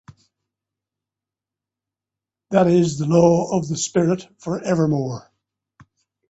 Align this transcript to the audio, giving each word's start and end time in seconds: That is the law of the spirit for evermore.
That 2.49 2.65
is 2.65 2.97
the 2.97 3.05
law 3.05 3.55
of 3.55 3.67
the 3.67 3.77
spirit 3.77 4.25
for 4.39 4.59
evermore. 4.59 5.31